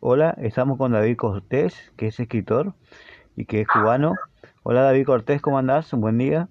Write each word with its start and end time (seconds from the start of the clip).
Hola, 0.00 0.34
estamos 0.38 0.76
con 0.76 0.92
David 0.92 1.16
Cortés, 1.16 1.74
que 1.96 2.08
es 2.08 2.20
escritor 2.20 2.74
y 3.34 3.46
que 3.46 3.62
es 3.62 3.68
cubano. 3.68 4.14
Hola 4.62 4.82
David 4.82 5.06
Cortés, 5.06 5.40
¿cómo 5.40 5.58
andás? 5.58 5.90
Un 5.94 6.02
buen 6.02 6.18
día. 6.18 6.48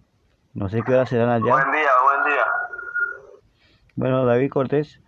No 0.56 0.68
sé 0.68 0.82
qué 0.82 0.94
hora 0.94 1.06
serán 1.06 1.30
allá. 1.30 1.54
Buen 1.54 1.72
día, 1.72 1.92
buen 2.04 2.34
día. 2.34 2.46
Bueno, 3.96 4.26
David 4.26 4.50
Cortés, 4.50 5.00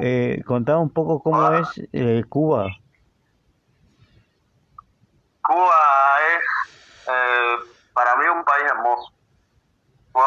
eh, 0.00 0.42
contá 0.46 0.78
un 0.78 0.88
poco 0.88 1.22
cómo 1.22 1.52
es 1.52 1.68
eh, 1.92 2.24
Cuba. 2.30 2.68
Cuba 5.42 5.76
es 6.38 7.08
eh, 7.08 7.56
para 7.92 8.16
mí 8.16 8.24
un 8.34 8.42
país 8.42 8.64
hermoso. 8.70 9.12
Cuba 10.12 10.26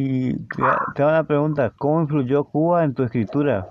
Y 0.00 0.32
te, 0.46 0.62
te 0.94 1.02
hago 1.02 1.10
una 1.10 1.24
pregunta, 1.24 1.72
¿cómo 1.76 2.02
influyó 2.02 2.44
Cuba 2.44 2.84
en 2.84 2.94
tu 2.94 3.02
escritura? 3.02 3.66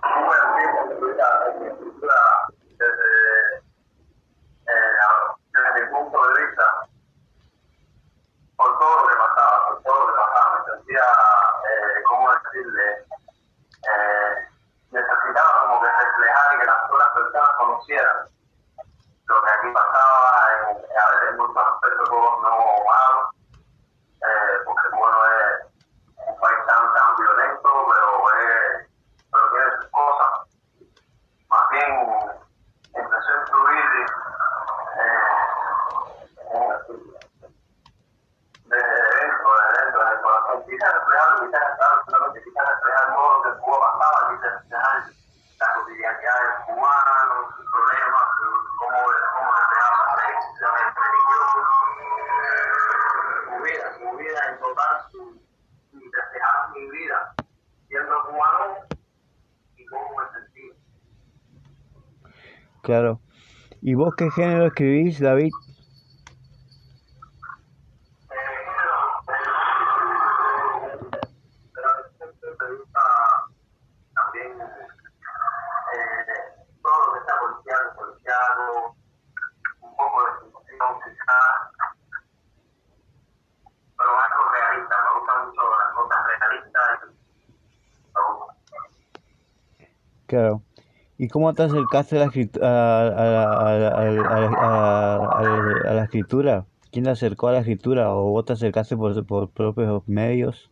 Cuba 0.00 0.36
empieza 0.46 0.78
a 0.78 0.84
incluir 0.84 1.16
la 1.16 1.48
escritura 1.50 2.14
desde, 2.78 3.56
eh, 4.66 4.94
desde 5.52 5.80
mi 5.80 5.90
punto 5.90 6.16
de 6.28 6.46
vista, 6.46 6.64
por 8.54 8.78
todo 8.78 9.02
lo 9.02 9.08
que 9.08 9.16
pasaba, 9.16 9.66
por 9.66 9.82
todo 9.82 9.98
lo 9.98 10.06
que 10.06 10.12
pasaba, 10.12 10.58
me 10.60 10.64
sentía, 10.76 11.00
eh, 11.00 12.02
¿cómo 12.08 12.30
decirle? 12.34 12.86
Eh, 13.82 14.46
necesitaba 14.92 15.50
como 15.66 15.80
que 15.80 15.88
reflejar 15.88 16.54
y 16.54 16.58
que 16.60 16.66
las 16.66 16.84
otras 16.88 17.08
personas 17.16 17.50
conocieran 17.58 18.38
lo 19.28 19.42
que 19.42 19.50
aquí 19.50 19.68
pasaba, 19.74 20.30
en, 20.56 20.76
a 20.78 21.10
veces 21.12 21.28
en 21.28 21.36
muchos 21.36 21.56
aspectos 21.56 22.08
no 22.08 22.52
malos, 22.88 23.26
eh, 24.24 24.56
porque 24.64 24.88
bueno 24.96 25.18
es 25.28 25.68
un 26.28 26.40
país 26.40 26.58
tan, 26.66 26.94
tan 26.94 27.16
violento, 27.16 27.68
pero, 27.92 28.08
es, 28.40 28.88
pero 29.30 29.44
tiene 29.50 29.68
sus 29.76 29.88
cosas. 29.90 30.32
Más 31.48 31.64
bien 31.70 31.90
empezó 32.94 33.28
a 33.28 33.40
influir 33.40 34.06
eh, 34.98 35.20
desde 38.64 38.96
dentro, 39.20 39.48
desde 39.60 39.84
dentro, 39.84 40.00
corazón. 40.68 40.76
Quizás 40.76 40.92
reflejar, 40.92 41.28
quizás 41.40 41.64
estar, 41.72 41.92
solamente 42.06 42.42
quizás 42.44 42.64
reflejar 42.68 43.06
todo 43.14 43.28
lo 43.36 43.42
que 43.42 43.50
Cuba 43.60 43.78
pasaba, 43.80 44.18
quizás 44.30 44.52
reflejar 44.52 44.96
la 45.58 45.66
cotidianidad 45.74 46.38
del 46.38 46.54
cubano, 46.66 47.34
sus 47.56 47.66
problemas, 47.72 48.26
cómo, 48.78 48.98
cómo 49.34 49.50
reflejar 49.58 49.92
sus 49.98 50.08
tradiciones 50.14 50.86
religiosas, 50.98 51.66
su 53.44 53.54
vida, 53.64 53.86
su 53.98 54.06
vida 54.16 54.40
en 54.48 54.56
total, 54.58 54.94
su, 55.10 55.20
y 55.92 56.04
reflejar 56.10 56.56
mi 56.74 56.84
vida 56.90 57.18
siendo 57.88 58.14
cubano 58.24 58.64
y 59.76 59.86
cómo 59.86 60.08
me 60.16 60.24
sentí. 60.32 60.66
Claro. 62.82 63.20
¿Y 63.80 63.94
vos 63.94 64.14
qué 64.16 64.30
género 64.30 64.66
escribís, 64.66 65.20
David? 65.20 65.52
pero 71.74 71.90
siempre 72.16 72.50
me 72.58 72.76
gusta 72.76 73.00
también 74.14 74.60
eh, 74.60 74.76
todo 76.82 77.06
lo 77.06 77.12
que 77.12 77.18
está 77.20 77.38
policial, 77.38 77.92
policiado, 77.96 78.94
un 79.80 79.96
poco 79.96 80.24
de 80.24 80.30
ficción 80.40 80.92
quizás, 81.04 81.58
pero 83.96 84.10
algo 84.10 84.42
realista, 84.52 84.96
me 85.02 85.10
gustan 85.18 85.46
mucho 85.46 85.62
las 85.62 85.94
cosas 85.94 85.98
realistas. 85.98 85.98
me 85.98 86.02
gusta. 86.02 86.17
Claro. 90.26 90.62
¿Y 91.16 91.28
cómo 91.28 91.52
te 91.54 91.62
acercaste 91.64 92.16
a 92.16 92.20
la, 92.20 92.26
a 95.84 95.94
la 95.94 96.04
escritura? 96.04 96.66
¿Quién 96.92 97.04
te 97.04 97.10
acercó 97.10 97.48
a 97.48 97.52
la 97.52 97.60
escritura? 97.60 98.14
¿O 98.14 98.30
vos 98.30 98.44
te 98.44 98.52
acercaste 98.52 98.96
por, 98.96 99.24
por 99.26 99.50
propios 99.50 100.06
medios? 100.06 100.70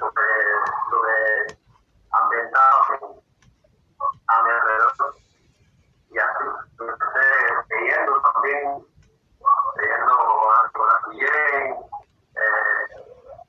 Sobre, 0.00 0.24
sobre 0.90 1.58
ambientado 2.10 2.76
a 4.28 4.42
mi 4.42 4.50
alrededor. 4.50 5.14
Y 6.10 6.18
así, 6.18 6.44
empecé 6.80 7.26
leyendo 7.68 8.20
también, 8.32 8.86
leyendo 9.76 10.14
a 10.50 10.66
Nicolás 10.66 11.02
Guillén, 11.10 11.76
eh, 12.34 12.82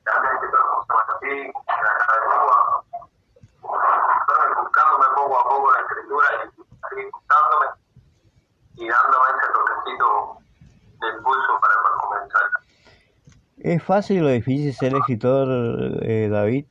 realmente 0.03 0.47
como 0.51 0.85
San 0.85 0.97
Martín, 1.07 1.53
la 1.67 1.93
Nicaragua, 1.97 2.83
pero 4.27 4.61
buscándome 4.61 5.05
poco 5.15 5.39
a 5.39 5.43
poco 5.43 5.71
la 5.71 5.79
escritura 5.79 6.27
y 6.35 6.61
así 6.83 7.09
gustándome 7.09 7.67
y 8.75 8.89
dándome 8.89 9.25
ese 9.29 9.53
toquecito 9.53 10.37
de 10.99 11.07
impulso 11.17 11.59
para, 11.61 11.75
para 11.81 11.95
comenzar. 11.95 12.49
¿Es 13.63 13.83
fácil 13.83 14.25
o 14.25 14.27
difícil 14.27 14.73
ser 14.73 14.95
escritor, 14.95 15.47
eh, 16.01 16.29
David, 16.31 16.65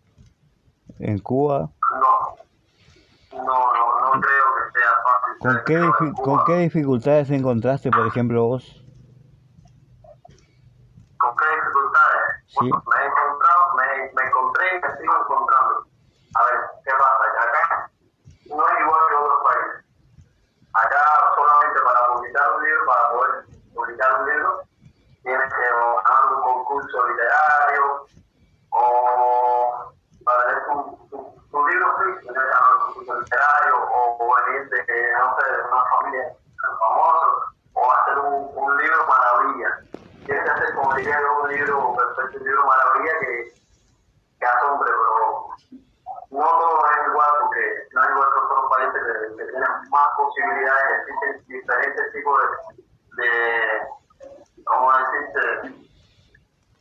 en 0.98 1.20
Cuba? 1.20 1.70
No, 1.92 2.36
no, 3.32 3.72
no, 3.72 4.00
no 4.00 4.20
creo 4.20 4.46
que 4.56 4.78
sea 4.80 4.90
fácil. 5.04 5.38
¿Con 5.38 5.52
ser 5.52 5.64
qué, 5.64 6.22
¿Con 6.24 6.44
qué 6.46 6.56
dificultades 6.58 7.30
encontraste, 7.30 7.92
por 7.92 8.04
ejemplo, 8.08 8.42
vos? 8.44 8.84
¿Con 11.18 11.36
qué 11.36 11.44
dificultades? 11.54 12.26
Sí. 12.48 12.58
Bueno, 12.58 12.82
me 12.90 13.02
he 13.02 13.06
encontrado, 13.06 13.62
me, 13.76 13.86
me 14.12 14.28
encontré 14.28 14.64
y 14.74 14.80
me 14.80 14.96
sigo 14.98 15.14
encontrando. 15.16 15.86
A 16.34 16.42
ver, 16.42 16.58
¿qué 16.82 16.90
pasa? 16.90 17.24
Que 17.30 17.38
acá 17.38 17.90
no 18.46 18.66
es 18.66 18.80
igual 18.80 19.00
que 19.08 19.14
otros 19.14 19.40
países. 19.46 19.86
Acá 20.74 21.02
solamente 21.36 21.78
para 21.86 22.00
publicar 22.14 22.46
un 22.56 22.64
libro, 22.64 22.82
para 22.86 23.10
poder 23.10 23.44
publicar 23.74 24.20
un 24.20 24.28
libro, 24.28 24.50
tienes 25.22 25.52
que 25.52 25.66
o 25.74 25.96
ganar 25.96 26.34
un 26.34 26.42
concurso 26.42 27.06
literario 27.08 28.06
o 28.70 29.92
para 30.24 30.46
leer 30.46 30.64
tu, 30.64 31.08
tu, 31.10 31.16
tu 31.50 31.68
libro 31.68 31.86
sí, 31.98 32.04
tienes 32.22 32.40
que 32.40 32.48
ganar 32.48 32.72
un 32.72 32.84
concurso 32.86 33.20
literario 33.20 33.74
o, 33.76 34.16
o 34.18 34.34
venir 34.46 34.70
de, 34.70 35.12
no 35.18 35.36
sé, 35.36 35.52
de 35.52 35.62
una 35.62 35.84
familia 35.84 36.24
famosa 36.78 37.26
o 37.74 37.92
hacer 37.92 38.18
un, 38.18 38.50
un 38.54 38.76
libro 38.78 39.06
maravilla. 39.06 39.80
Tienes 40.24 40.44
que 40.44 40.50
hacer, 40.50 40.74
como 40.74 40.94
diría 40.94 41.20
yo, 41.20 41.42
un 41.42 41.48
libro 41.50 41.96
perfecto, 41.96 42.38
un 42.38 42.44
libro 42.46 42.64
maravilla 42.64 43.18
que, 43.20 43.54
que 44.38 44.46
asombre, 44.46 44.90
pero 44.90 45.48
no 46.30 46.46
todo 46.46 46.86
es 46.86 47.08
igual 47.08 47.30
porque 47.40 47.88
no 47.92 48.04
es 48.04 48.10
igual 48.10 48.28
que 48.32 48.38
otros 48.40 48.70
países 48.70 49.02
que, 49.04 49.36
que 49.36 49.50
tienen 49.50 49.70
más 49.90 50.08
posibilidades, 50.16 51.08
existen 51.34 51.76
de, 52.38 53.22
de 53.22 53.30
¿cómo 54.64 54.90
decirte? 54.92 55.40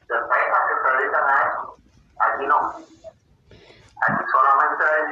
De 0.08 0.16
empresas 0.16 0.62
que 0.68 0.76
se 0.84 0.98
dedican 0.98 1.24
a 1.24 1.48
eso. 1.48 1.76
Aquí 2.20 2.48
no. 2.48 2.58
Aquí 4.08 4.24
solamente 4.32 4.84
hay 4.84 5.04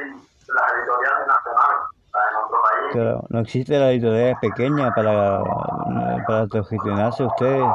las 0.48 0.72
editoriales 0.72 1.26
nacionales, 1.26 1.78
las 2.12 2.24
de 2.24 2.32
nuestro 2.32 2.58
país. 2.62 2.92
Claro, 2.92 3.16
¿no 3.28 3.38
existe 3.40 3.78
la 3.78 3.90
editorial 3.90 4.36
pequeña 4.40 4.90
para, 4.94 5.42
para 6.26 6.40
autogestionarse 6.40 7.22
ustedes? 7.24 7.60
La 7.60 7.68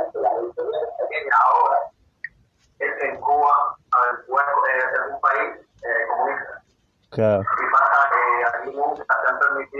editorial 0.00 0.44
es 0.44 0.90
pequeña 0.98 1.36
ahora. 1.44 1.78
Es 2.78 2.92
que 3.00 3.08
en 3.08 3.20
Cuba, 3.20 3.54
a 3.90 4.00
ver, 4.00 4.26
Cuba 4.26 4.42
es, 4.42 4.84
es 4.84 5.12
un 5.12 5.20
país 5.20 5.48
comunista. 6.08 6.62
Claro, 7.10 7.40
Y 7.42 7.70
pasa 7.72 8.10
que 8.10 8.22
aquí 8.58 8.76
nunca 8.76 9.04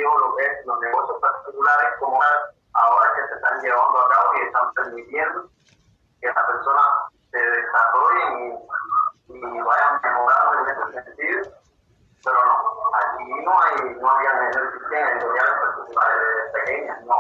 lo 0.03 0.37
que 0.37 0.45
es 0.45 0.67
los 0.67 0.81
negocios 0.81 1.19
particulares 1.21 1.91
como 2.01 2.21
ahora 2.75 3.13
que 3.15 3.29
se 3.29 3.35
están 3.35 3.61
llevando 3.61 3.99
a 3.99 4.09
cabo 4.09 4.35
y 4.35 4.47
están 4.47 4.73
permitiendo 4.75 5.51
que 6.21 6.27
las 6.27 6.47
personas 6.47 6.87
se 7.31 7.39
desarrollen 7.39 8.61
y, 9.29 9.37
y 9.37 9.61
vayan 9.61 10.01
mejorando 10.03 10.55
en 10.55 10.93
ese 10.93 11.05
sentido. 11.05 11.53
Pero 12.25 12.39
no, 12.45 12.55
aquí 12.95 13.25
no 13.45 13.53
hay, 13.63 13.95
no 13.95 14.11
había 14.11 14.49
existían 14.49 15.09
editoriales 15.09 15.55
particulares 15.61 16.19
de 16.19 16.61
pequeñas, 16.61 17.05
no. 17.05 17.15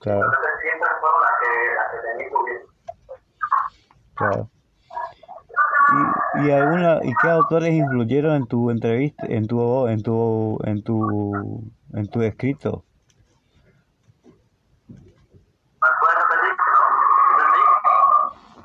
claro, 0.00 0.24
Entonces 0.24 0.52
siempre 0.62 0.88
fueron 1.00 1.20
las 1.20 1.32
que, 1.40 1.74
las 1.74 1.90
que 1.90 1.98
tenían 1.98 2.30
cubierto. 2.30 2.72
claro. 4.14 4.48
¿Y, 6.36 6.50
alguna 6.50 6.98
y 7.02 7.12
qué 7.22 7.28
autores 7.28 7.72
influyeron 7.72 8.34
en 8.34 8.46
tu 8.46 8.70
entrevista, 8.70 9.24
en 9.28 9.46
tu 9.46 9.86
en 9.86 10.02
tu 10.02 10.58
en 10.64 10.82
tu 10.82 11.72
en 11.92 12.08
tu 12.08 12.22
escrito? 12.22 12.84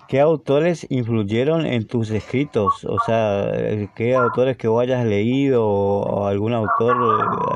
¿Qué 0.08 0.20
autores 0.20 0.88
influyeron 0.90 1.68
en 1.68 1.86
tus 1.86 2.10
escritos? 2.10 2.84
O 2.86 2.98
sea, 3.06 3.52
eh, 3.54 3.92
¿qué 3.96 4.16
autores 4.16 4.58
que 4.58 4.68
vos 4.68 4.82
hayas 4.82 5.06
leído 5.06 5.68
o, 5.68 6.26
algún 6.26 6.54
autor 6.54 6.98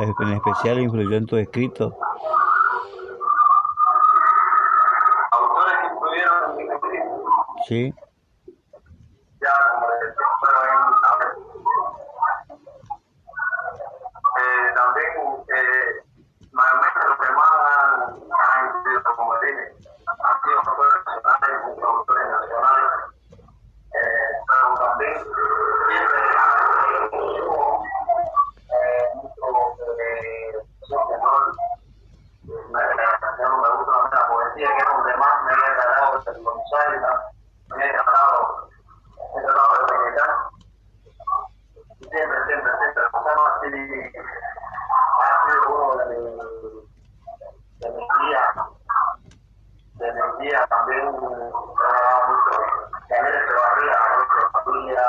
eh, 0.04 0.14
en 0.20 0.34
especial 0.34 0.80
influyó 0.80 1.18
en 1.18 1.26
tu 1.26 1.38
escrito? 1.38 1.98
Autores 5.32 5.76
que 5.82 5.88
influyeron 5.88 6.52
en 6.52 6.68
mi 6.68 6.74
escrito. 6.76 7.24
Sí, 7.68 7.94
nacionales 21.94 22.00
y 22.00 22.00
muchos 22.00 22.00
autores 22.00 22.28
nacionales 22.30 22.90
eh, 23.94 24.30
pero 24.48 24.68
también 24.80 25.14
siempre 25.88 26.22
eh, 28.74 29.10
mucho 29.16 29.46
eh, 30.00 30.66
son 30.88 31.04
menor 31.10 31.42
me, 32.44 32.82
ya 33.38 33.48
no 33.50 33.58
me 33.62 33.70
gusta 33.78 34.10
la 34.12 34.28
poesía 34.28 34.68
que 34.68 34.78
es 34.78 34.88
donde 34.88 35.14
más 35.18 35.36
me 35.44 35.52
he 35.52 35.56
agarrado 35.56 36.20
de 36.20 36.32
pronunciar 36.34 36.88
y 36.96 37.00
la- 37.00 37.76
me 37.78 37.86
he 37.86 37.90
agarrado 37.90 38.70
he 39.36 39.42
tratado 39.42 39.74
de 39.78 39.84
predicar 39.88 40.32
siempre, 42.12 42.38
siempre, 42.46 42.72
siempre 42.80 43.04
o 43.14 43.24
sea, 43.24 43.34
no 43.36 43.44
así 43.48 43.68
ha 45.20 45.52
sido 45.52 45.60
uno 45.70 45.98
de 45.98 46.06
mis 46.10 46.24
de 47.80 47.88
mis 47.90 48.08
guías 48.20 48.52
de 49.96 50.08
mis 50.14 50.38
guías 50.40 50.70
también 50.70 51.04
me 51.12 51.36
ha 51.36 52.02
dado 52.02 52.22
mucho 52.28 52.52
Daniel 53.10 53.36
Echevarría, 53.36 53.98
nuestra 54.18 54.50
familia 54.64 55.06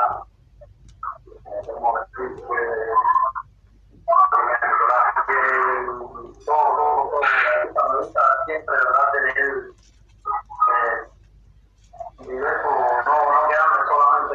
eh, 1.45 1.61
como 1.73 1.99
decir 1.99 2.29
que 2.35 2.59
todo, 6.45 6.45
todo, 6.45 7.09
todo, 7.09 7.21
me 7.89 7.97
gusta 7.99 8.21
siempre, 8.45 8.75
¿verdad? 8.75 9.11
Tener 9.13 9.45
eh, 10.71 11.09
diversos, 12.19 12.73
no, 13.05 13.15
no 13.31 13.47
quedarme 13.49 13.87
solamente 13.87 14.34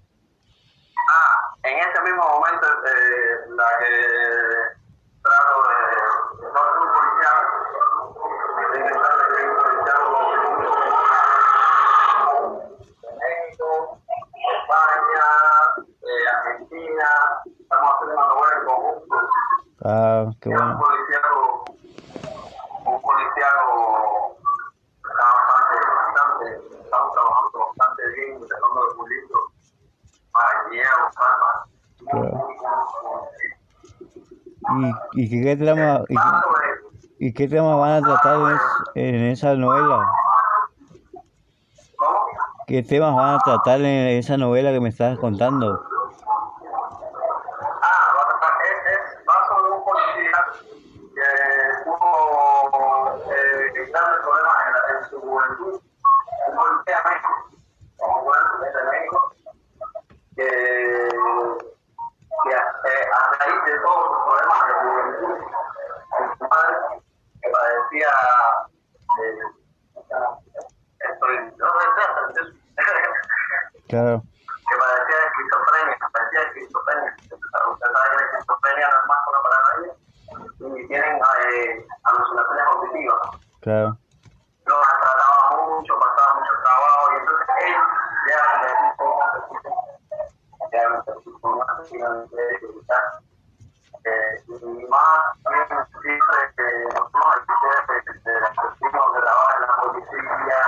Ah, 0.96 1.56
en 1.62 1.78
ese 1.78 2.02
mismo 2.02 2.22
momento, 2.28 2.66
eh, 2.66 3.48
la 3.56 3.68
que 3.78 3.92
trato 5.22 5.56
de, 5.68 5.76
de 6.40 6.48
no 6.52 6.60
ser 6.64 6.78
un 6.80 6.90
policial, 6.92 7.38
de 8.72 8.78
intentar 8.80 9.14
de 9.18 9.24
ser 9.34 9.44
un 9.44 9.56
policial 9.56 10.00
de 13.02 13.08
México, 13.20 13.68
España, 14.56 15.28
eh, 16.02 16.26
Argentina, 16.34 17.08
estamos 17.60 17.88
haciendo 17.92 18.14
una 18.14 18.26
novela 18.26 18.54
en 18.58 18.64
conjunto, 18.66 19.16
Ah, 19.86 20.24
qué 20.40 20.48
que 20.48 20.54
es 20.54 20.60
un 20.60 20.66
bueno. 20.66 20.80
policiaco, 20.80 21.64
un 22.86 22.98
policiaco 23.02 23.72
que 25.02 25.10
está 25.10 25.26
bastante, 25.36 25.74
bastante, 25.94 26.46
estamos 26.84 27.08
trabajando 27.12 27.58
bastante 27.68 28.02
bien, 28.14 28.30
tratando 28.48 28.80
de 28.80 28.90
pulirlo 28.96 29.38
para 30.32 30.50
que 30.64 30.70
llegue 30.76 30.88
a 30.88 31.04
buscar 31.04 31.32
más. 31.40 31.56
Claro. 32.10 32.38
¿Y, 34.76 35.24
y 35.24 35.42
qué 35.42 35.56
trama, 35.56 36.02
y, 37.18 37.32
qué 37.32 37.48
temas 37.48 37.78
van 37.78 37.92
a 37.92 38.00
tratar 38.06 38.36
en, 38.40 38.46
es- 38.56 38.60
en 38.94 39.14
esa 39.26 39.54
novela? 39.54 40.06
¿Qué 42.66 42.82
temas 42.82 43.14
van 43.14 43.34
a 43.34 43.38
tratar 43.40 43.80
en 43.80 44.18
esa 44.18 44.36
novela 44.36 44.72
que 44.72 44.80
me 44.80 44.88
estás 44.88 45.18
contando? 45.18 45.84
Ah, 47.82 48.06
va 48.16 48.22
a 48.22 48.26
tratar, 48.28 48.52
es, 48.64 48.78
es, 48.92 49.18
va 49.28 49.34
sobre 49.48 49.70
un 49.72 49.84
policía 49.84 50.38
que 51.14 51.28
tuvo 51.84 53.22
eh, 53.30 53.90
grandes 53.92 54.18
problemas 54.22 54.56
en, 54.66 54.72
la- 54.72 54.86
en 54.98 55.04
su 55.10 55.20
juventud, 55.20 55.74
un 56.48 56.54
policía 56.56 56.96
de 56.96 57.10
México, 57.10 57.32
como 57.98 58.16
bueno, 58.24 58.44
es 58.66 58.72
de 58.74 58.82
México, 58.90 59.18
que, 60.36 60.48
que 62.44 62.50
eh, 62.50 63.04
a 63.12 63.44
raíz 63.44 63.60
de 63.64 63.74
todos 63.80 64.02
sus 64.08 64.18
problemas 64.24 64.60
de 64.66 64.74
juventud, 64.82 65.36
con 66.10 66.24
su 66.38 66.44
madre, 66.48 66.76
que 67.42 67.48
padecía 67.50 68.12
de, 69.18 69.26
estoy, 71.12 71.34
no 71.58 71.66
sé, 71.66 71.84
Claro, 73.94 74.18
que 74.26 74.74
padecía 74.74 75.18
de 75.22 75.26
esquizofrenia, 75.30 75.94
padecía 76.10 76.40
de 76.40 76.46
esquizofrenia. 76.50 77.14
Usted 77.14 77.86
sabe 77.94 78.10
que 78.10 78.16
la 78.18 78.26
esquizofrenia 78.26 78.86
no 78.90 78.96
es 78.98 79.06
más 79.06 79.18
que 79.22 79.30
una 79.30 79.42
paranoia 79.46 79.92
y 80.74 80.88
tienen 80.88 81.14
eh, 81.14 81.86
alucinaciones 82.02 82.64
auditivas. 82.74 83.22
claro, 83.60 83.88
Lo 84.66 84.74
trataba 84.82 85.62
mucho, 85.62 85.94
pasaba 85.94 86.30
mucho 86.40 86.52
trabajo 86.58 87.02
y 87.06 87.14
entonces 87.22 87.46
él 87.62 87.74
ya 88.26 88.42
me 88.58 88.68
dijo, 88.82 89.06
ya 90.72 90.82
me 90.90 90.98
dijo 90.98 91.46
una 91.54 91.66
sesión 91.78 92.28
de 92.34 92.42
dificultad. 92.50 93.04
Eh, 94.02 94.42
y 94.48 94.86
más 94.90 95.22
bien 95.54 95.86
siempre 96.02 96.38
que 96.56 96.66
nosotros 96.98 97.30
aquí 97.30 97.54
de, 97.62 97.94
de, 97.94 98.18
de 98.26 98.40
las 98.40 98.50
personas 98.58 99.06
que 99.14 99.20
trabajan 99.22 99.54
en 99.54 99.62
la 99.62 99.76
policía, 99.78 100.58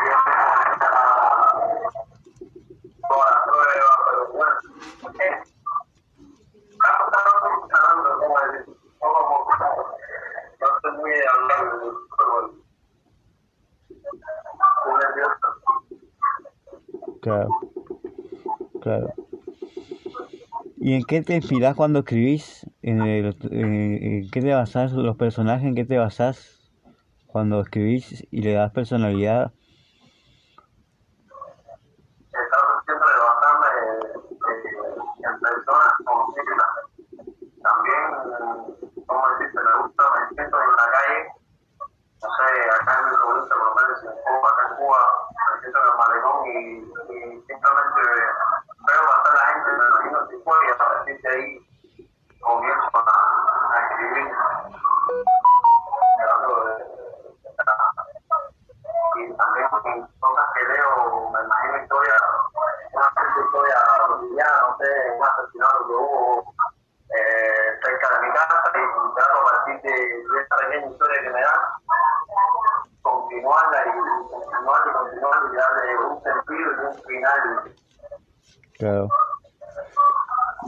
siempre 0.00 0.40
todas 3.10 3.30
las 3.34 3.42
pruebas, 3.42 3.96
pero 4.06 4.22
bueno, 4.32 4.56
eh, 5.18 5.42
estamos 6.70 7.06
estamos 7.10 7.34
funcionando, 7.60 8.08
como 8.20 8.34
decir, 8.40 8.64
como, 8.98 9.22
no 10.60 10.66
estoy 10.76 10.92
muy 10.92 11.12
hablando, 11.34 11.74
pero 12.16 12.30
bueno, 12.32 12.50
un 14.86 14.94
nervioso 14.98 15.46
Claro, 17.20 17.50
claro. 18.80 19.14
¿Y 20.80 20.94
en 20.94 21.04
qué 21.04 21.20
te 21.20 21.34
inspiras 21.34 21.76
cuando 21.76 21.98
escribís? 21.98 22.66
¿En, 22.80 23.02
en, 23.02 24.30
qué 24.30 24.40
te 24.40 24.54
basás 24.54 24.92
los 24.92 25.16
personajes? 25.16 25.66
¿En 25.66 25.74
qué 25.74 25.84
te 25.84 25.98
basás 25.98 26.72
cuando 27.26 27.60
escribís 27.60 28.26
y 28.30 28.40
le 28.40 28.52
das 28.52 28.72
personalidad? 28.72 29.52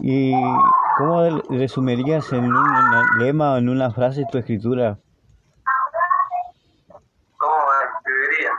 ¿Y 0.05 0.35
cómo 0.99 1.23
resumirías 1.49 2.33
en 2.33 2.53
un 2.53 2.67
lema 3.21 3.53
o 3.53 3.57
en 3.59 3.69
una 3.69 3.93
frase 3.93 4.25
tu 4.33 4.39
escritura? 4.39 4.99
¿Cómo 7.37 7.55
escribiría? 7.85 8.51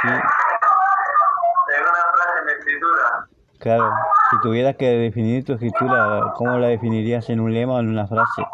Sí, 0.00 0.08
En 0.08 1.82
una 1.82 2.04
frase 2.14 2.38
en 2.38 2.46
mi 2.46 2.52
escritura, 2.52 3.28
claro. 3.58 3.90
Si 4.30 4.40
tuvieras 4.40 4.76
que 4.76 4.86
definir 4.86 5.44
tu 5.44 5.52
escritura, 5.52 6.32
¿cómo 6.36 6.56
la 6.56 6.68
definirías 6.68 7.28
en 7.28 7.40
un 7.40 7.52
lema 7.52 7.74
o 7.74 7.80
en 7.80 7.90
una 7.90 8.06
frase? 8.06 8.46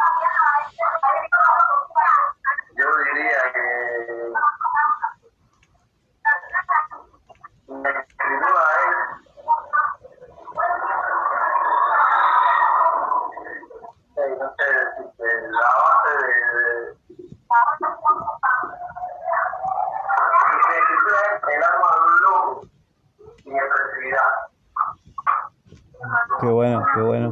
Qué 26.94 27.00
bueno, 27.02 27.30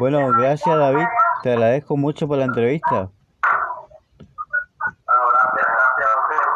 bueno. 0.00 0.30
Gracias 0.38 0.76
David. 0.76 1.06
Te 1.42 1.52
agradezco 1.52 1.96
mucho 1.96 2.26
por 2.26 2.38
la 2.38 2.44
entrevista. 2.44 3.10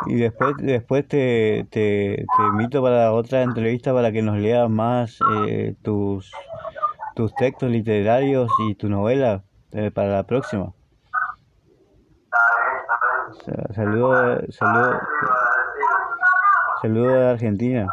Y 0.06 0.16
después, 0.16 0.54
después 0.58 1.06
te, 1.06 1.66
te, 1.70 2.26
invito 2.50 2.82
para 2.82 3.12
otra 3.12 3.42
entrevista 3.42 3.94
para 3.94 4.10
que 4.10 4.22
nos 4.22 4.36
leas 4.36 4.68
más 4.68 5.18
eh, 5.46 5.76
tus, 5.82 6.32
tus 7.14 7.32
textos 7.34 7.70
literarios 7.70 8.50
y 8.68 8.74
tu 8.74 8.88
novela 8.88 9.44
eh, 9.70 9.90
para 9.90 10.08
la 10.08 10.22
próxima. 10.24 10.72
Saludos, 13.74 14.44
saludos, 14.50 15.02
saludos 16.82 17.12
de 17.12 17.30
Argentina. 17.30 17.86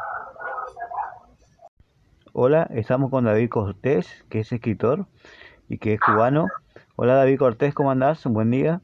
Hola, 2.41 2.67
estamos 2.69 3.11
con 3.11 3.25
David 3.25 3.49
Cortés, 3.49 4.23
que 4.29 4.39
es 4.39 4.51
escritor 4.53 5.07
y 5.67 5.77
que 5.77 5.95
es 5.95 5.99
cubano. 5.99 6.47
Hola 6.95 7.15
David 7.15 7.37
Cortés, 7.37 7.73
¿cómo 7.73 7.91
andás? 7.91 8.25
Un 8.25 8.33
buen 8.33 8.49
día. 8.49 8.79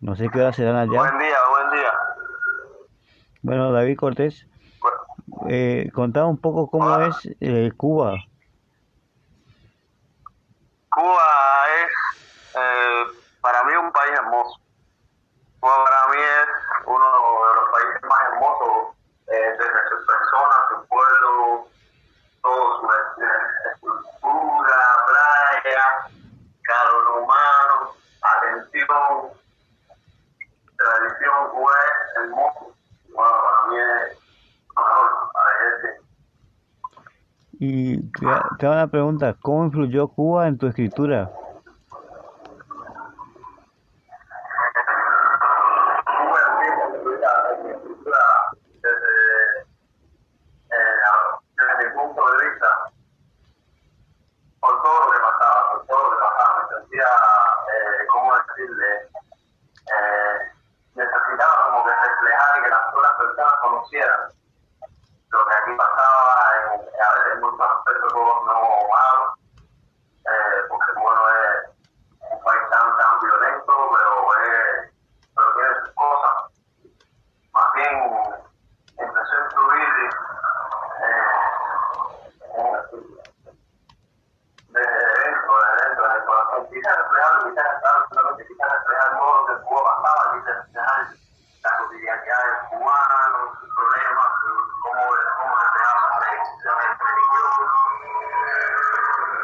No 0.00 0.14
sé 0.14 0.28
qué 0.28 0.38
hora 0.38 0.52
serán 0.52 0.76
allá. 0.76 1.00
Buen 1.00 1.18
día, 1.18 1.36
buen 1.50 1.80
día. 1.80 1.92
Bueno, 3.42 3.72
David 3.72 3.96
Cortés, 3.96 4.46
eh, 5.48 5.90
contá 5.92 6.26
un 6.26 6.38
poco 6.38 6.70
cómo 6.70 6.96
es 7.00 7.16
eh, 7.40 7.72
Cuba. 7.76 8.14
Cuba 10.90 11.24
es 11.82 12.54
eh, 12.54 13.04
para 13.40 13.64
mí 13.64 13.72
un 13.84 13.90
país 13.90 14.12
hermoso. 14.12 14.60
Cuba 15.58 15.74
para 15.84 16.14
mí 16.14 16.22
es 16.22 16.86
uno 16.86 17.04
de 17.04 17.54
los 17.56 17.68
países 17.72 18.02
más 18.08 18.18
hermosos 18.32 18.96
eh, 19.26 19.56
desde 19.58 19.88
sus 19.90 20.06
personas, 20.06 20.58
su 20.70 20.86
pueblo, 20.86 21.66
todo 22.42 22.80
su 22.80 22.86
eh, 23.22 23.78
cultura, 23.80 24.78
playa, 25.06 25.84
calor 26.62 27.22
humano, 27.22 27.94
atención, 28.20 29.30
tradición, 30.76 31.50
Cuba 31.50 31.72
es 31.72 32.16
hermoso. 32.16 32.74
Bueno, 33.14 33.36
para 33.44 33.68
mí 33.68 33.76
es 33.78 34.18
lo 34.74 34.82
mejor, 34.82 35.32
para 35.32 35.50
decir. 35.70 36.02
Y 37.64 37.96
te, 38.10 38.26
hago 38.26 38.72
una 38.72 38.88
pregunta, 38.88 39.36
¿cómo 39.40 39.66
influyó 39.66 40.08
Cuba 40.08 40.48
en 40.48 40.58
tu 40.58 40.66
escritura? 40.66 41.30
Bueno, 46.28 46.48
sí, 46.58 46.66
mi 46.66 46.82
escritura, 46.82 47.30
mi 47.62 47.70
escritura 47.70 48.18
desde, 48.82 49.60
eh, 50.70 51.02
desde 51.54 51.84
mi 51.84 51.94
punto 51.94 52.20
de 52.32 52.50
vista, 52.50 52.68
por 54.58 54.82
todo 54.82 55.04
lo 55.04 55.12
que 55.12 55.18
pasaba, 55.20 55.70
por 55.70 55.86
todo 55.86 56.02
lo 56.02 56.10
que 56.10 56.16
pasaba, 56.18 56.58
me 56.58 56.78
sentía, 56.80 57.06
eh, 57.06 58.06
¿cómo 58.10 58.34
decirle? 58.38 58.90
Eh, 59.86 60.50
necesitaba 60.96 61.70
como 61.70 61.84
que 61.84 61.90
reflejar 61.94 62.58
y 62.58 62.62
que 62.64 62.70
las 62.70 62.88
otras 62.92 63.12
personas 63.18 63.52
conocieran 63.62 64.42
lo 65.32 65.46
que 65.46 65.54
aquí 65.54 65.72
pasaba, 65.76 66.34
en, 66.56 66.80
a 66.80 67.14
veces 67.16 67.32
en 67.32 67.40
muchos 67.40 67.60
aspectos 67.60 68.12
como 68.12 68.44
no 68.44 68.56
malos, 68.92 69.38
eh, 70.28 70.60
porque 70.68 70.92
bueno, 71.00 71.20
es 71.32 71.72
un 72.30 72.44
país 72.44 72.62
tan, 72.70 72.96
tan 72.98 73.20
violento, 73.20 73.72
pero 73.92 74.10
es 74.44 74.92
pero 75.34 75.48
tiene 75.54 75.74
sus 75.80 75.94
cosas. 75.94 76.32
Más 77.52 77.68
bien 77.74 77.94
empezó 78.98 79.32
a 79.32 79.44
influir 79.44 80.10
eh, 81.00 81.32
desde 84.68 85.00
dentro, 85.24 85.52
desde 85.64 85.88
dentro, 85.88 86.02
corazón. 86.80 87.52
Quizás 87.52 87.52
reflejar, 87.52 87.80
claro, 87.80 88.00
solamente 88.12 88.46
quizás 88.48 88.68
reflejar 88.72 89.08
el 89.12 89.16
modo 89.18 89.46
que 89.46 89.54
Cuba 89.64 89.82
pasaba, 90.02 90.22
quizás 90.32 90.56
reflejar 90.56 91.00
la 91.62 91.70
cotidianidad 91.78 92.40
del 92.42 92.58
cubano, 92.70 93.38
sus 93.60 93.70
problemas, 93.74 94.28
cómo, 94.82 95.02
cómo 95.38 95.52
reflejaba 95.60 95.96
su 96.02 96.08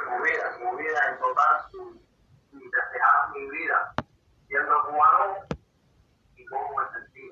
su 0.04 0.14
vida, 0.22 0.44
su 0.58 0.66
vida 0.76 1.00
en 1.08 1.14
total, 1.18 1.54
y 2.52 2.70
reflejar 2.70 3.30
mi 3.32 3.42
vida 3.50 3.78
siendo 4.48 4.74
cubano 4.84 5.24
y 6.36 6.44
cómo 6.46 6.68
me 6.76 6.84
sentí. 6.92 7.24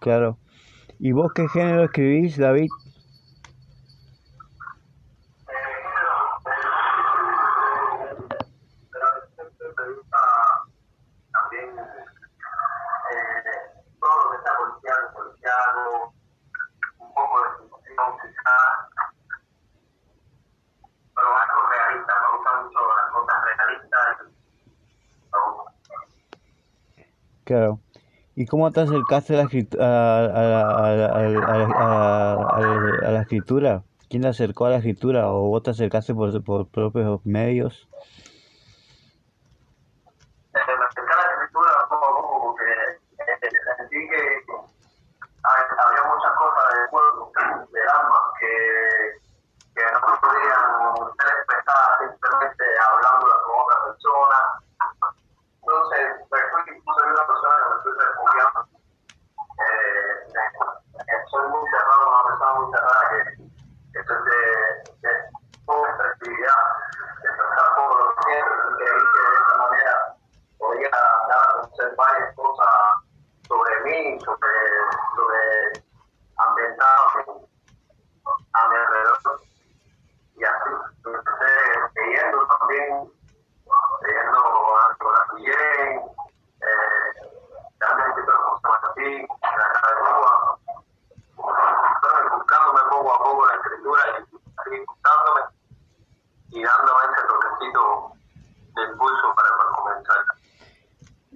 Claro. 0.00 0.38
¿Y 0.98 1.12
vos 1.12 1.30
qué 1.34 1.46
género 1.48 1.84
escribís, 1.84 2.38
David? 2.38 2.68
Pero 8.92 9.06
siempre 9.34 9.66
me 9.76 9.94
gusta 9.94 10.18
también 11.32 11.68
eh, 11.78 13.42
todo 14.00 14.24
lo 14.24 14.30
que 14.30 14.36
está 14.38 14.56
policial, 14.56 15.12
policiado, 15.12 16.12
un 16.98 17.14
poco 17.14 17.42
de 17.42 17.48
ficción 17.58 18.16
quizás, 18.22 18.76
pero 21.14 21.28
algo 21.28 21.60
realista, 21.68 22.12
me 22.22 22.28
gustan 22.36 22.64
mucho 22.64 22.80
las 22.96 23.08
cosas 23.12 23.36
realistas. 23.44 24.16
Me 25.32 25.38
gusta. 25.44 25.70
Claro. 27.46 27.80
¿Y 28.34 28.44
cómo 28.46 28.72
te 28.72 28.80
acercaste 28.80 29.34
a 29.34 29.36
la, 29.38 29.44
a 33.02 33.10
la 33.12 33.20
escritura? 33.22 33.84
¿Quién 34.08 34.22
te 34.22 34.28
acercó 34.28 34.66
a 34.66 34.70
la 34.70 34.78
escritura? 34.78 35.30
¿O 35.32 35.48
vos 35.48 35.62
te 35.62 35.70
acercaste 35.70 36.12
por, 36.12 36.42
por 36.42 36.66
propios 36.68 37.24
medios? 37.24 37.88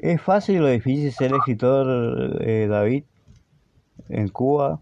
¿Es 0.03 0.23
fácil 0.23 0.63
o 0.63 0.67
difícil 0.67 1.13
ser 1.13 1.35
escritor, 1.35 1.87
eh, 2.41 2.67
David, 2.67 3.05
en 4.09 4.29
Cuba? 4.31 4.81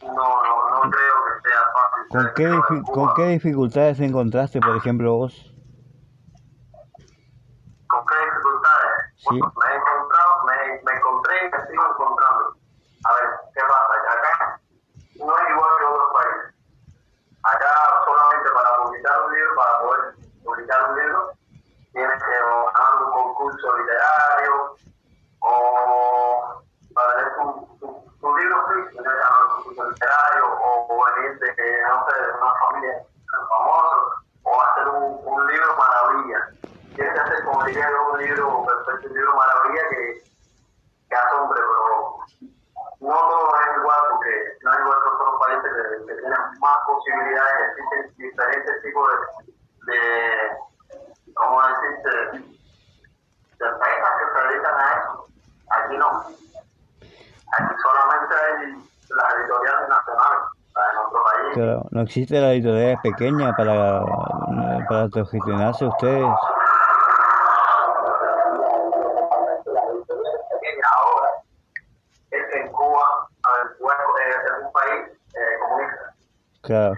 No, 0.00 0.08
no, 0.08 0.12
no, 0.14 0.84
no 0.84 0.90
creo 0.90 1.16
que 1.26 1.32
sea 1.46 1.60
fácil. 1.76 2.08
¿Con 2.08 2.24
qué, 2.34 2.48
¿Con 2.90 3.14
qué 3.14 3.26
dificultades 3.28 4.00
encontraste, 4.00 4.60
por 4.60 4.74
ejemplo, 4.76 5.14
vos? 5.14 5.54
¿Con 7.86 8.00
qué 8.06 8.14
dificultades? 8.24 9.12
Sí. 9.16 9.34
Me, 9.34 9.40
he 9.40 9.76
encontrado, 9.76 10.32
me, 10.46 10.56
me 10.82 10.92
encontré 10.96 11.34
y 11.44 11.50
aquí 55.90 55.98
no. 55.98 56.08
Aquí 57.58 57.74
solamente 57.82 58.34
hay 58.34 58.72
las 59.10 59.34
editoriales 59.34 59.88
nacionales. 59.88 60.40
En 60.70 60.94
nuestro 60.94 61.22
país. 61.24 61.54
Claro, 61.54 61.86
no 61.90 62.00
existe 62.02 62.40
la 62.40 62.52
editorial 62.52 62.96
pequeña 63.02 63.52
para, 63.56 64.02
para 64.88 65.02
autogestionarse 65.02 65.84
ustedes. 65.84 66.26
Claro. 76.62 76.94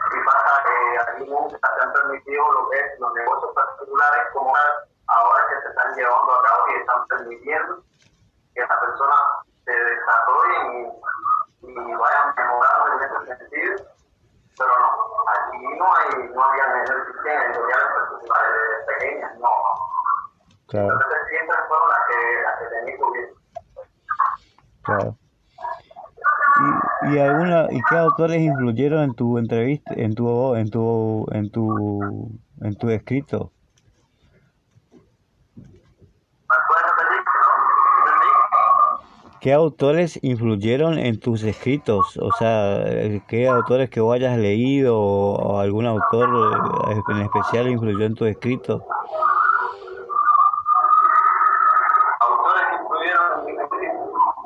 Claro. 24.83 25.17
¿Y, 27.05 27.15
y 27.15 27.19
alguna 27.19 27.67
y 27.71 27.81
qué 27.89 27.97
autores 27.97 28.41
influyeron 28.41 29.03
en 29.05 29.15
tu 29.15 29.39
entrevista, 29.39 29.95
en 29.97 30.15
tu 30.15 30.55
en 30.55 30.71
tu 30.71 31.27
en 31.33 31.51
tu 31.51 32.41
en 32.61 32.75
tu 32.77 32.91
escrito? 32.91 33.53
¿Qué 39.43 39.53
autores 39.53 40.21
influyeron 40.23 41.01
en 41.01 41.19
tus 41.19 41.43
escritos? 41.43 42.17
O 42.19 42.31
sea, 42.39 42.81
eh, 42.87 43.23
¿qué 43.27 43.49
autores 43.49 43.91
que 43.91 44.01
vos 44.01 44.15
hayas 44.15 44.39
leído 44.39 44.97
o 45.01 45.59
algún 45.59 45.85
autor 45.85 46.29
eh, 46.93 47.01
en 47.09 47.23
especial 47.23 47.69
influyó 47.69 48.05
en 48.07 48.15
tus 48.15 48.29
escritos? 48.29 48.83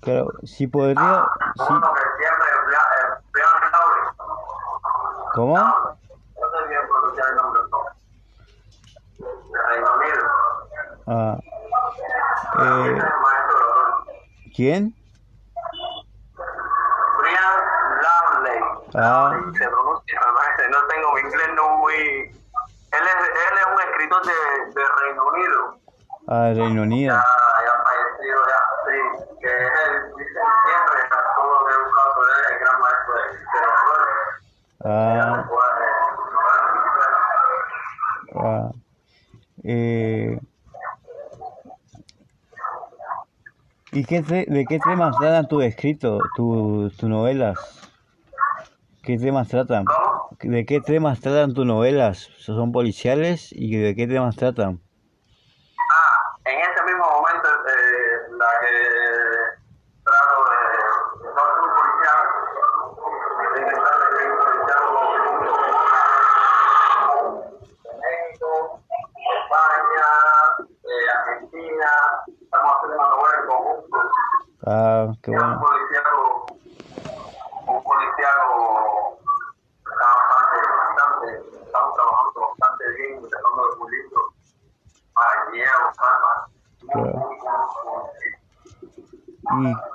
Claro, 0.00 0.28
si 0.44 0.68
podría... 0.68 1.26
Si... 1.56 1.74
¿Cómo? 5.34 5.58
Ah. 11.08 11.38
Eh, 12.58 12.98
¿Quién? 14.54 14.94
Reino 26.66 26.82
Unido. 26.82 27.14
Ah, 34.84 34.84
ah. 34.84 35.48
ah, 38.34 38.70
eh, 39.62 40.40
¿Y 43.92 44.04
qué 44.04 44.22
de 44.22 44.66
qué 44.68 44.78
temas 44.80 45.16
tratan 45.18 45.46
tus 45.46 45.62
escritos, 45.62 46.20
tus 46.34 46.96
tu 46.96 47.08
novelas? 47.08 47.58
¿Qué 49.04 49.18
temas 49.18 49.46
tratan? 49.46 49.84
¿De 50.42 50.66
qué 50.66 50.80
temas 50.80 51.20
tratan 51.20 51.54
tus 51.54 51.64
novelas? 51.64 52.28
¿Son 52.38 52.72
policiales? 52.72 53.52
¿Y 53.52 53.76
de 53.76 53.94
qué 53.94 54.08
temas 54.08 54.34
tratan? 54.34 54.80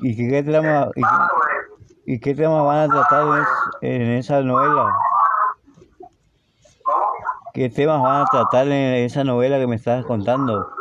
¿Y, 0.02 0.12
y 0.12 0.30
qué 0.30 0.44
trama, 0.44 0.90
y, 2.06 2.20
qué 2.20 2.34
trama 2.34 2.62
van 2.64 2.90
a 2.90 2.94
tratar 2.94 3.24
en, 3.82 4.02
en 4.02 4.12
esa 4.18 4.42
novela? 4.42 4.96
¿Qué 7.54 7.70
temas 7.70 8.02
van 8.02 8.22
a 8.22 8.26
tratar 8.26 8.68
en 8.68 9.06
esa 9.06 9.24
novela 9.26 9.58
que 9.60 9.68
me 9.68 9.76
estás 9.76 10.06
contando? 10.06 10.72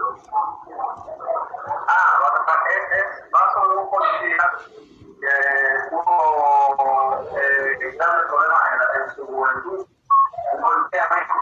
Ah, 1.89 2.13
va 2.23 2.29
a 2.29 2.33
tratar, 2.33 2.59
es, 2.71 2.85
es, 3.01 3.25
va 3.35 3.41
sobre 3.55 3.77
un 3.77 3.91
policía 3.91 4.45
que 5.21 5.35
tuvo 5.91 7.27
eh, 7.37 7.97
grandes 7.99 8.25
problemas 8.29 8.63
en, 8.73 8.79
la- 8.79 8.91
en 9.05 9.11
su 9.17 9.27
juventud, 9.27 9.81
un 10.55 10.61
policía 10.63 11.03
de 11.03 11.17
México, 11.17 11.39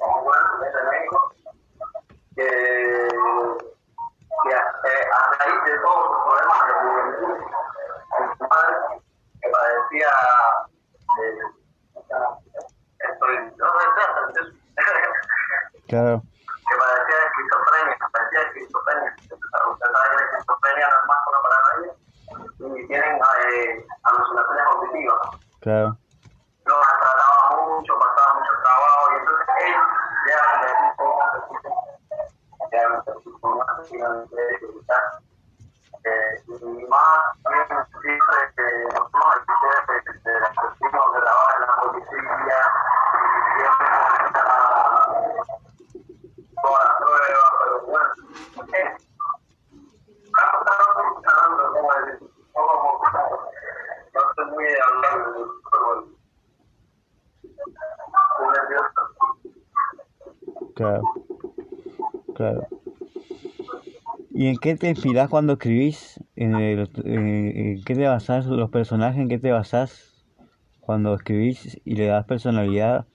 un 0.00 0.24
policía 0.24 0.80
de 0.80 0.84
México, 0.90 1.18
que, 2.36 2.48
que 4.44 4.50
eh, 4.50 5.04
a 5.12 5.44
raíz 5.44 5.60
de 5.64 5.74
todos 5.78 6.02
sus 6.08 6.18
problemas 6.24 6.60
de 6.66 6.72
juventud, 6.80 7.36
con 8.08 8.24
su 8.38 8.44
madre, 8.48 8.76
que 9.42 9.48
padecía 9.50 10.10
de, 11.18 11.26
estoy, 13.12 13.34
no 13.58 13.66
sé, 13.66 13.84
Claro, 15.94 16.18
que 16.26 16.74
padecía 16.74 17.14
de 17.14 17.26
esquizofrenia, 17.30 17.94
padecía 18.10 18.40
de 18.40 18.46
esquizofrenia. 18.50 19.14
Usted 19.14 19.86
sabe 19.94 20.10
que 20.10 20.16
la 20.18 20.26
esquizofrenia 20.26 20.86
no 20.90 20.96
es 20.98 21.06
más 21.06 21.20
una 21.30 21.38
para 21.44 21.58
nadie 21.70 21.88
y 22.66 22.86
tienen 22.88 23.14
eh, 23.14 23.86
alucinaciones 24.02 24.64
auditivas. 24.74 25.22
claro, 25.60 25.96
Lo 26.66 26.74
trataba 26.82 27.62
mucho, 27.62 27.94
pasaba 27.94 28.34
mucho 28.34 28.52
trabajo 28.58 29.02
y 29.06 29.14
entonces 29.22 29.46
ellos 29.62 29.86
llegaron 30.26 30.58
de 30.62 30.70
tipo, 30.82 31.06
llegaron 32.72 32.98
de 32.98 33.12
tipo, 33.22 33.46
una 33.54 33.64
asesina 33.70 34.08
de 34.34 34.42
ejecutar. 34.50 35.04
Eh, 36.02 36.42
y 36.44 36.86
más 36.90 37.22
bien 37.54 37.86
siempre 38.02 38.38
que 38.56 38.66
nosotros 38.98 39.30
aquí 39.30 39.54
de, 39.62 39.78
de 40.26 40.40
las 40.40 40.50
personas 40.58 41.06
que 41.14 41.20
trabajan 41.22 41.54
en 41.54 41.60
la 41.62 41.74
policía, 41.78 42.58
siempre 43.62 43.94
todas 46.64 46.84
las 46.84 46.96
pruebas, 46.96 47.50
pero 47.62 47.76
bueno, 47.84 48.10
eh, 48.72 48.96
estamos 50.24 50.60
estamos 50.64 50.86
funcionando, 51.12 51.62
como 51.72 51.88
decir, 51.92 52.18
poco 52.52 52.72
a 52.72 52.76
poco. 52.82 53.50
No 54.14 54.20
estoy 54.30 54.46
muy 54.46 54.66
hablando, 54.86 55.28
pero 55.70 55.88
muy 58.40 58.50
nervioso. 58.54 59.00
Claro, 60.74 61.02
claro. 62.34 62.66
¿Y 64.30 64.48
en 64.48 64.56
qué 64.56 64.76
te 64.76 64.88
inspirás 64.88 65.28
cuando 65.28 65.54
escribís? 65.54 66.20
¿En, 66.34 66.54
en 66.56 67.84
qué 67.84 67.94
te 67.94 68.06
basás 68.06 68.46
los 68.46 68.70
personajes? 68.70 69.20
¿En 69.20 69.28
qué 69.28 69.38
te 69.38 69.52
basás 69.52 70.26
cuando 70.80 71.14
escribís 71.14 71.80
y 71.84 71.94
le 71.94 72.06
das 72.06 72.26
personalidad? 72.26 73.06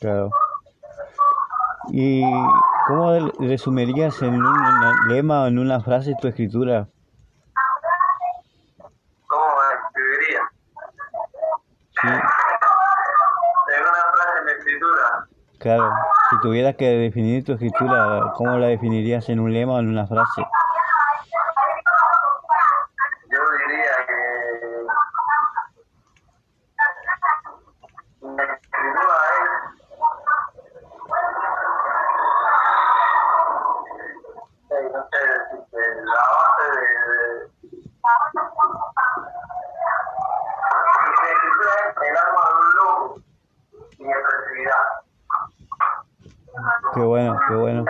Claro. 0.00 0.30
¿Y 1.92 2.22
cómo 2.86 3.12
re- 3.12 3.32
resumirías 3.48 4.20
en 4.22 4.34
un 4.34 4.56
lema 5.08 5.42
o 5.42 5.46
en 5.46 5.58
una 5.58 5.80
frase 5.80 6.14
tu 6.20 6.28
escritura? 6.28 6.88
¿Cómo 9.26 9.44
escribiría? 9.86 10.40
Sí, 12.00 12.08
En 12.08 13.80
una 13.82 14.02
frase 14.12 14.38
en 14.38 14.44
mi 14.44 14.52
escritura, 14.52 15.26
claro. 15.58 15.90
Si 16.30 16.36
tuvieras 16.40 16.76
que 16.76 16.86
definir 16.86 17.44
tu 17.44 17.52
escritura, 17.52 18.32
¿cómo 18.36 18.58
la 18.58 18.68
definirías 18.68 19.28
en 19.28 19.40
un 19.40 19.52
lema 19.52 19.74
o 19.74 19.78
en 19.80 19.88
una 19.88 20.06
frase? 20.06 20.42
Qué 47.48 47.54
bueno, 47.54 47.84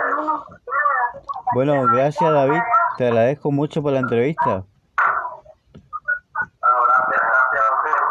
bueno. 1.53 1.85
Gracias 1.93 2.31
David. 2.31 2.61
Te 2.97 3.07
agradezco 3.07 3.51
mucho 3.51 3.81
por 3.81 3.93
la 3.93 3.99
entrevista. 3.99 4.65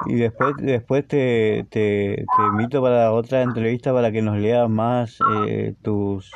Y 0.06 0.16
después, 0.16 0.54
después 0.58 1.06
te, 1.06 1.64
te, 1.70 2.24
invito 2.50 2.82
para 2.82 3.12
otra 3.12 3.42
entrevista 3.42 3.92
para 3.92 4.10
que 4.10 4.20
nos 4.20 4.36
leas 4.36 4.68
más 4.68 5.18
eh, 5.46 5.74
tus, 5.82 6.32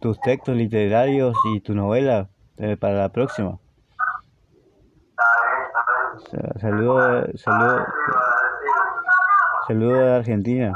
tus 0.00 0.18
textos 0.20 0.56
literarios 0.56 1.36
y 1.54 1.60
tu 1.60 1.74
novela 1.74 2.28
eh, 2.56 2.76
para 2.76 2.94
la 2.94 3.08
próxima. 3.10 3.58
Saludos, 6.60 7.02
agradecido. 7.46 7.86
saludos 9.66 9.98
de 9.98 10.14
Argentina. 10.16 10.72